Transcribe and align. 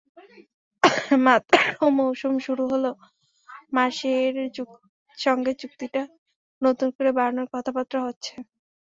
মাত্র 1.25 1.55
মৌসুম 1.97 2.33
শুরু 2.45 2.63
হলো, 2.71 2.91
মার্শেইয়ের 3.75 4.35
সঙ্গে 5.17 5.51
চুক্তিটা 5.61 6.01
নতুন 6.61 6.87
করে 6.95 7.09
বাড়ানোর 7.17 7.47
কথাবার্তা 7.53 7.97
হচ্ছে। 8.05 8.33